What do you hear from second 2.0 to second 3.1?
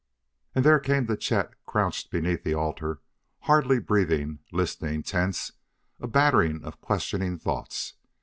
beneath the altar,